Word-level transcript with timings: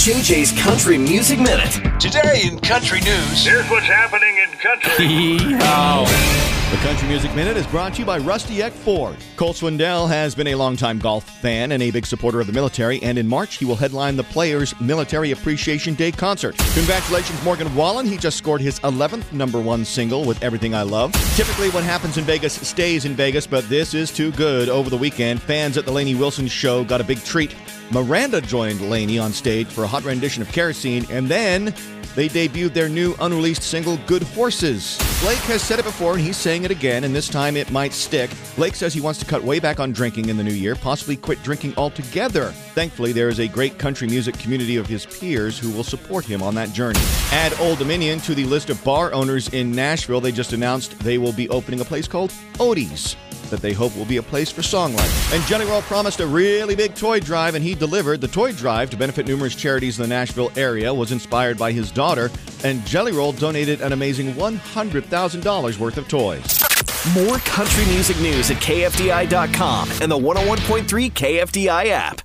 JJ's 0.00 0.58
Country 0.58 0.96
Music 0.96 1.38
Minute. 1.38 2.00
Today 2.00 2.40
in 2.44 2.58
country 2.60 3.00
news. 3.00 3.44
Here's 3.44 3.68
what's 3.68 3.84
happening 3.84 4.34
in 4.38 4.48
country. 4.56 5.36
The 6.70 6.76
Country 6.76 7.06
Music 7.06 7.34
Minute 7.34 7.58
is 7.58 7.66
brought 7.66 7.92
to 7.92 7.98
you 7.98 8.06
by 8.06 8.16
Rusty 8.16 8.62
Eck 8.62 8.72
Ford. 8.72 9.18
Cole 9.36 9.52
Swindell 9.52 10.08
has 10.08 10.34
been 10.34 10.46
a 10.46 10.54
longtime 10.54 11.00
golf 11.00 11.24
fan 11.24 11.72
and 11.72 11.82
a 11.82 11.90
big 11.90 12.06
supporter 12.06 12.40
of 12.40 12.46
the 12.46 12.52
military, 12.54 13.02
and 13.02 13.18
in 13.18 13.28
March 13.28 13.58
he 13.58 13.66
will 13.66 13.76
headline 13.76 14.16
the 14.16 14.22
Players 14.22 14.72
Military 14.80 15.32
Appreciation 15.32 15.92
Day 15.92 16.10
concert. 16.10 16.56
Congratulations, 16.72 17.44
Morgan 17.44 17.74
Wallen. 17.74 18.06
He 18.06 18.16
just 18.16 18.38
scored 18.38 18.62
his 18.62 18.80
11th 18.80 19.34
number 19.34 19.60
one 19.60 19.84
single 19.84 20.24
with 20.24 20.42
Everything 20.42 20.74
I 20.74 20.80
Love. 20.80 21.12
Typically, 21.36 21.68
what 21.68 21.84
happens 21.84 22.16
in 22.16 22.24
Vegas 22.24 22.54
stays 22.66 23.04
in 23.04 23.12
Vegas, 23.12 23.46
but 23.46 23.68
this 23.68 23.92
is 23.92 24.10
too 24.10 24.32
good. 24.32 24.70
Over 24.70 24.88
the 24.88 24.96
weekend, 24.96 25.42
fans 25.42 25.76
at 25.76 25.84
the 25.84 25.92
Lainey 25.92 26.14
Wilson 26.14 26.48
show 26.48 26.84
got 26.84 27.02
a 27.02 27.04
big 27.04 27.22
treat. 27.22 27.54
Miranda 27.90 28.40
joined 28.40 28.80
Lainey 28.88 29.18
on 29.18 29.32
stage 29.32 29.66
for 29.66 29.82
a 29.82 29.86
hot 29.86 30.04
rendition 30.04 30.42
of 30.42 30.48
Kerosene, 30.52 31.04
and 31.10 31.26
then 31.26 31.74
they 32.14 32.28
debuted 32.28 32.72
their 32.72 32.88
new 32.88 33.14
unreleased 33.20 33.62
single, 33.62 33.98
Good 34.06 34.22
Horses. 34.22 34.96
Blake 35.20 35.38
has 35.40 35.60
said 35.60 35.80
it 35.80 35.84
before, 35.84 36.12
and 36.12 36.20
he's 36.20 36.36
saying 36.36 36.64
it 36.64 36.70
again, 36.70 37.02
and 37.02 37.14
this 37.14 37.28
time 37.28 37.56
it 37.56 37.70
might 37.72 37.92
stick. 37.92 38.30
Blake 38.54 38.76
says 38.76 38.94
he 38.94 39.00
wants 39.00 39.18
to 39.20 39.26
cut 39.26 39.42
way 39.42 39.58
back 39.58 39.80
on 39.80 39.92
drinking 39.92 40.28
in 40.28 40.36
the 40.36 40.44
new 40.44 40.52
year, 40.52 40.76
possibly 40.76 41.16
quit 41.16 41.42
drinking 41.42 41.74
altogether. 41.76 42.54
Thankfully, 42.74 43.12
there 43.12 43.28
is 43.28 43.40
a 43.40 43.48
great 43.48 43.78
country 43.78 44.08
music 44.08 44.38
community 44.38 44.76
of 44.76 44.86
his 44.86 45.06
peers 45.06 45.58
who 45.58 45.70
will 45.70 45.84
support 45.84 46.24
him 46.24 46.42
on 46.42 46.54
that 46.54 46.72
journey. 46.72 47.00
Add 47.32 47.58
Old 47.60 47.78
Dominion 47.78 48.20
to 48.20 48.34
the 48.34 48.44
list 48.44 48.70
of 48.70 48.82
bar 48.84 49.12
owners 49.12 49.48
in 49.48 49.72
Nashville. 49.72 50.20
They 50.20 50.32
just 50.32 50.52
announced 50.52 50.98
they 51.00 51.18
will 51.18 51.32
be 51.32 51.48
opening 51.48 51.80
a 51.80 51.84
place 51.84 52.06
called 52.06 52.32
Odie's 52.58 53.16
that 53.50 53.60
they 53.60 53.72
hope 53.72 53.96
will 53.96 54.04
be 54.04 54.16
a 54.16 54.22
place 54.22 54.50
for 54.50 54.62
songwriting. 54.62 55.34
And 55.34 55.44
Jelly 55.46 55.66
Roll 55.66 55.82
promised 55.82 56.20
a 56.20 56.26
really 56.26 56.74
big 56.74 56.94
toy 56.94 57.20
drive, 57.20 57.54
and 57.54 57.64
he 57.64 57.74
delivered. 57.74 58.20
The 58.20 58.28
toy 58.28 58.52
drive 58.52 58.90
to 58.90 58.96
benefit 58.96 59.26
numerous 59.26 59.54
charities 59.54 59.98
in 59.98 60.02
the 60.02 60.08
Nashville 60.08 60.52
area 60.56 60.94
was 60.94 61.12
inspired 61.12 61.58
by 61.58 61.72
his 61.72 61.90
daughter, 61.90 62.30
and 62.64 62.84
Jelly 62.86 63.12
Roll 63.12 63.32
donated 63.32 63.80
an 63.80 63.92
amazing 63.92 64.32
$100,000 64.34 65.78
worth 65.78 65.98
of 65.98 66.08
toys. 66.08 66.60
More 67.14 67.38
country 67.38 67.84
music 67.86 68.18
news 68.20 68.50
at 68.50 68.58
KFDI.com 68.58 69.90
and 70.00 70.10
the 70.10 70.18
101.3 70.18 71.12
KFDI 71.12 71.86
app. 71.86 72.22